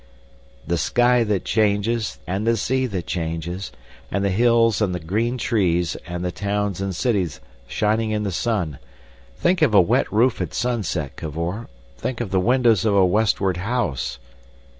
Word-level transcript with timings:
"The 0.65 0.79
sky 0.79 1.23
that 1.25 1.45
changes, 1.45 2.17
and 2.25 2.47
the 2.47 2.57
sea 2.57 2.87
that 2.87 3.05
changes, 3.05 3.71
and 4.09 4.25
the 4.25 4.31
hills 4.31 4.81
and 4.81 4.95
the 4.95 4.99
green 4.99 5.37
trees 5.37 5.95
and 6.07 6.25
the 6.25 6.31
towns 6.31 6.81
and 6.81 6.95
cities 6.95 7.39
shining 7.67 8.09
in 8.09 8.23
the 8.23 8.31
sun. 8.31 8.79
Think 9.37 9.61
of 9.61 9.75
a 9.75 9.79
wet 9.79 10.11
roof 10.11 10.41
at 10.41 10.55
sunset, 10.55 11.15
Cavor! 11.17 11.67
Think 11.99 12.19
of 12.19 12.31
the 12.31 12.39
windows 12.39 12.83
of 12.83 12.95
a 12.95 13.05
westward 13.05 13.57
house!" 13.57 14.17